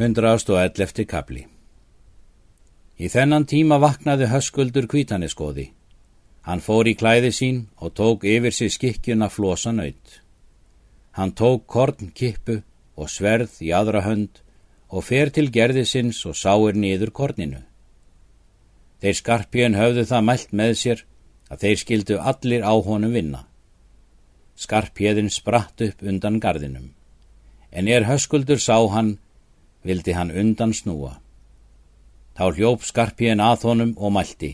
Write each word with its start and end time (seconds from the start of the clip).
111. 0.00 1.04
kapli 1.04 1.42
Í 2.96 3.08
þennan 3.12 3.44
tíma 3.44 3.76
vaknaði 3.82 4.30
höskuldur 4.30 4.86
kvítaneskoði. 4.88 5.66
Hann 6.48 6.62
fór 6.64 6.88
í 6.88 6.94
klæði 6.96 7.32
sín 7.36 7.58
og 7.76 7.92
tók 8.00 8.24
yfir 8.24 8.56
sig 8.56 8.72
skikkjuna 8.72 9.28
flosa 9.28 9.74
nöyt. 9.76 10.22
Hann 11.12 11.34
tók 11.36 11.66
korn 11.66 12.14
kippu 12.16 12.62
og 12.96 13.12
sverð 13.12 13.60
í 13.60 13.74
aðra 13.76 14.00
hönd 14.08 14.40
og 14.88 15.04
fer 15.04 15.28
til 15.36 15.50
gerðisins 15.52 16.24
og 16.24 16.40
sáir 16.46 16.80
niður 16.80 17.12
korninu. 17.20 17.60
Þeir 19.04 19.20
skarpjön 19.20 19.80
höfðu 19.82 20.08
það 20.08 20.28
mælt 20.32 20.58
með 20.64 20.76
sér 20.86 21.06
að 21.52 21.66
þeir 21.66 21.80
skildu 21.84 22.22
allir 22.32 22.64
á 22.64 22.72
honum 22.72 23.18
vinna. 23.20 23.44
Skarpjöðin 24.56 25.28
spratt 25.28 25.84
upp 25.84 26.00
undan 26.00 26.40
gardinum. 26.40 26.94
En 27.68 27.84
er 27.84 28.08
höskuldur 28.08 28.56
sá 28.56 28.78
hann 28.96 29.18
vildi 29.86 30.14
hann 30.16 30.30
undan 30.30 30.72
snúa. 30.76 31.18
Þá 32.36 32.44
hljóp 32.56 32.84
skarpíen 32.86 33.40
að 33.42 33.64
honum 33.68 33.94
og 33.98 34.14
mælti. 34.16 34.52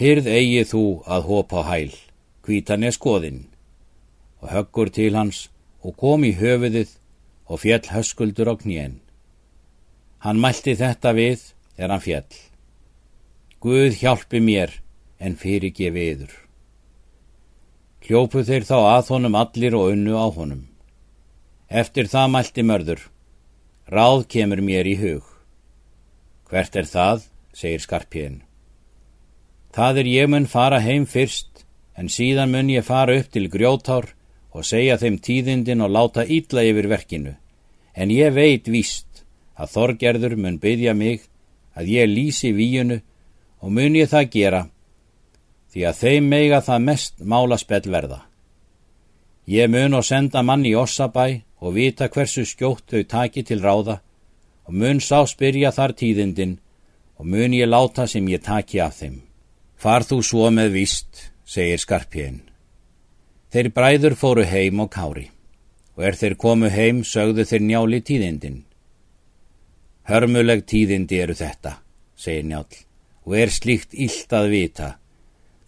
Hyrð 0.00 0.26
eigi 0.26 0.64
þú 0.72 0.84
að 1.06 1.26
hopa 1.28 1.64
hæl, 1.68 1.92
hvítan 2.44 2.84
er 2.84 2.94
skoðinn. 2.96 3.46
Og 4.42 4.50
höggur 4.50 4.90
til 4.90 5.14
hans 5.16 5.48
og 5.84 5.96
kom 6.00 6.24
í 6.24 6.34
höfuðið 6.36 6.96
og 7.46 7.60
fjell 7.62 7.84
höskuldur 7.92 8.50
á 8.50 8.54
knén. 8.60 9.00
Hann 10.24 10.40
mælti 10.40 10.74
þetta 10.76 11.12
við 11.12 11.52
er 11.76 11.92
hann 11.92 12.02
fjell. 12.04 12.32
Guð 13.60 14.00
hjálpi 14.00 14.40
mér 14.40 14.80
en 15.20 15.36
fyrirgefi 15.40 16.08
yður. 16.12 16.32
Hljópu 18.04 18.44
þeir 18.44 18.66
þá 18.68 18.76
að 18.80 19.10
honum 19.14 19.36
allir 19.40 19.76
og 19.76 19.92
unnu 19.94 20.16
á 20.16 20.26
honum. 20.28 20.64
Eftir 21.68 22.08
það 22.12 22.32
mælti 22.34 22.64
mörður. 22.64 23.00
Ráð 23.84 24.22
kemur 24.32 24.62
mér 24.64 24.88
í 24.88 24.94
hug. 24.96 25.24
Hvert 26.48 26.76
er 26.76 26.86
það, 26.88 27.26
segir 27.52 27.82
skarpíðin. 27.84 28.38
Það 29.76 29.98
er 30.00 30.08
ég 30.08 30.30
mun 30.32 30.46
fara 30.48 30.78
heim 30.80 31.04
fyrst, 31.04 31.66
en 31.92 32.08
síðan 32.08 32.54
mun 32.54 32.70
ég 32.72 32.86
fara 32.86 33.18
upp 33.20 33.28
til 33.28 33.50
grjótár 33.52 34.14
og 34.56 34.64
segja 34.64 34.96
þeim 34.96 35.18
tíðindin 35.20 35.84
og 35.84 35.92
láta 35.92 36.24
ítla 36.24 36.64
yfir 36.64 36.88
verkinu. 36.88 37.34
En 37.92 38.08
ég 38.08 38.32
veit 38.32 38.70
víst 38.72 39.24
að 39.54 39.74
Þorgerður 39.76 40.38
mun 40.40 40.56
byggja 40.62 40.94
mig 40.96 41.28
að 41.76 41.92
ég 41.92 42.08
lýsi 42.08 42.54
víunu 42.56 43.02
og 43.60 43.68
mun 43.68 44.00
ég 44.00 44.08
það 44.08 44.30
gera, 44.32 44.62
því 45.74 45.84
að 45.90 46.00
þeim 46.00 46.30
meiga 46.32 46.64
það 46.64 46.86
mest 46.88 47.20
mála 47.20 47.60
spell 47.60 47.84
verða. 47.84 48.24
Ég 49.44 49.68
mun 49.68 50.00
og 50.00 50.08
senda 50.08 50.40
mann 50.40 50.64
í 50.64 50.72
Ossabæ 50.72 51.42
og 51.64 51.72
vita 51.78 52.10
hversu 52.12 52.44
skjótt 52.44 52.92
þau 52.92 53.04
taki 53.08 53.42
til 53.48 53.62
ráða 53.64 54.00
og 54.68 54.76
mun 54.76 55.00
sá 55.00 55.24
spyrja 55.28 55.72
þar 55.72 55.94
tíðindin 55.96 56.58
og 57.16 57.28
mun 57.32 57.56
ég 57.56 57.70
láta 57.70 58.04
sem 58.10 58.26
ég 58.28 58.42
taki 58.44 58.80
af 58.84 58.98
þeim. 59.00 59.22
Far 59.80 60.04
þú 60.04 60.20
svo 60.24 60.50
með 60.52 60.74
vist, 60.76 61.30
segir 61.44 61.80
skarpjén. 61.80 62.42
Þeir 63.52 63.70
bræður 63.72 64.16
fóru 64.18 64.44
heim 64.44 64.80
og 64.84 64.92
kári 64.92 65.30
og 65.94 66.04
er 66.04 66.16
þeir 66.18 66.36
komu 66.36 66.68
heim 66.74 67.04
sögðu 67.06 67.44
þeir 67.48 67.64
njáli 67.68 68.00
tíðindin. 68.02 68.64
Hörmuleg 70.04 70.64
tíðindi 70.68 71.20
eru 71.22 71.36
þetta, 71.38 71.78
segir 72.18 72.48
njál, 72.48 72.66
og 73.24 73.36
er 73.38 73.52
slíkt 73.54 73.94
illt 73.94 74.32
að 74.36 74.48
vita, 74.52 74.88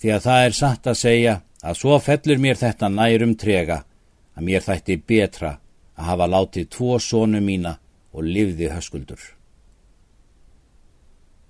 því 0.02 0.10
að 0.12 0.24
það 0.26 0.46
er 0.46 0.56
satt 0.58 0.90
að 0.90 0.98
segja 1.00 1.36
að 1.62 1.78
svo 1.78 2.00
fellur 2.02 2.42
mér 2.42 2.58
þetta 2.60 2.90
nærum 2.92 3.36
trega 3.38 3.78
að 4.36 4.48
mér 4.50 4.66
þætti 4.66 4.98
betra 5.06 5.54
að 5.96 6.08
hafa 6.10 6.28
látið 6.28 6.68
tvo 6.76 6.98
sónu 7.00 7.40
mína 7.40 7.76
og 8.12 8.24
livði 8.24 8.68
höskuldur. 8.72 9.20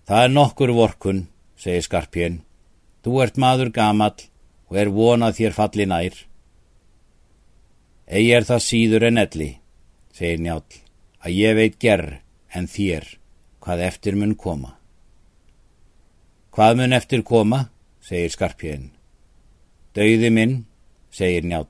Það 0.07 0.23
er 0.23 0.33
nokkur 0.33 0.73
vorkun, 0.75 1.27
segir 1.59 1.83
Skarpjén. 1.83 2.41
Þú 3.03 3.21
ert 3.23 3.39
maður 3.43 3.73
gamall 3.75 4.29
og 4.71 4.79
er 4.79 4.91
vonað 4.95 5.39
þér 5.41 5.56
falli 5.56 5.87
nær. 5.91 6.19
Egi 8.06 8.33
er 8.35 8.47
það 8.47 8.62
síður 8.62 9.06
en 9.09 9.19
elli, 9.19 9.49
segir 10.15 10.43
Njál, 10.43 10.62
að 11.23 11.35
ég 11.35 11.56
veit 11.59 11.79
gerr 11.83 12.21
en 12.55 12.69
þér 12.71 13.09
hvað 13.62 13.83
eftir 13.89 14.15
mun 14.15 14.37
koma. 14.39 14.77
Hvað 16.55 16.79
mun 16.79 16.95
eftir 16.95 17.25
koma, 17.27 17.67
segir 17.99 18.31
Skarpjén. 18.31 18.93
Dauði 19.95 20.31
minn, 20.31 20.55
segir 21.11 21.43
Njál, 21.43 21.67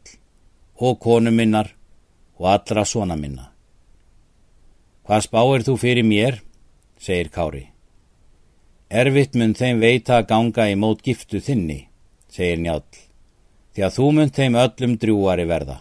og 0.76 1.00
konu 1.00 1.32
minnar 1.32 1.72
og 2.38 2.48
allra 2.52 2.84
svona 2.84 3.16
minna. 3.16 3.50
Hvað 5.06 5.24
spáir 5.28 5.64
þú 5.66 5.76
fyrir 5.78 6.06
mér, 6.06 6.40
segir 6.98 7.30
Kári. 7.30 7.64
Erfitt 8.90 9.34
mun 9.34 9.54
þeim 9.54 9.80
veita 9.82 10.20
að 10.20 10.28
ganga 10.30 10.68
í 10.70 10.76
mót 10.78 11.02
giftu 11.06 11.40
þinni, 11.42 11.86
segir 12.30 12.60
Njál, 12.62 12.82
því 13.74 13.86
að 13.86 13.96
þú 13.96 14.10
mun 14.18 14.32
þeim 14.34 14.58
öllum 14.62 14.98
drjúari 15.02 15.46
verða. 15.46 15.80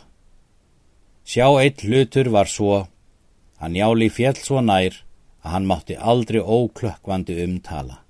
Sjá 1.26 1.48
eitt 1.62 1.82
hlutur 1.82 2.30
var 2.30 2.50
svo, 2.50 2.86
að 3.58 3.76
Njáli 3.76 4.10
fjell 4.14 4.38
svo 4.38 4.62
nær 4.62 5.02
að 5.42 5.52
hann 5.54 5.70
mátti 5.70 5.98
aldrei 5.98 6.42
óklökkvandi 6.42 7.38
umtala. 7.44 8.05